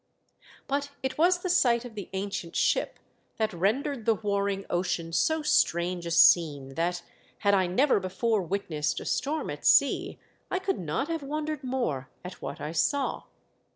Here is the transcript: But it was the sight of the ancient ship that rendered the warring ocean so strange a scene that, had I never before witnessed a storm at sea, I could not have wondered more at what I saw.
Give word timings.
But 0.65 0.89
it 1.03 1.19
was 1.19 1.41
the 1.43 1.49
sight 1.51 1.85
of 1.85 1.93
the 1.93 2.09
ancient 2.13 2.55
ship 2.55 2.97
that 3.37 3.53
rendered 3.53 4.07
the 4.07 4.15
warring 4.15 4.65
ocean 4.67 5.13
so 5.13 5.43
strange 5.43 6.07
a 6.07 6.09
scene 6.09 6.69
that, 6.69 7.03
had 7.37 7.53
I 7.53 7.67
never 7.67 7.99
before 7.99 8.41
witnessed 8.41 8.99
a 8.99 9.05
storm 9.05 9.51
at 9.51 9.63
sea, 9.63 10.17
I 10.49 10.57
could 10.57 10.79
not 10.79 11.07
have 11.09 11.21
wondered 11.21 11.63
more 11.63 12.09
at 12.25 12.41
what 12.41 12.59
I 12.59 12.71
saw. 12.71 13.25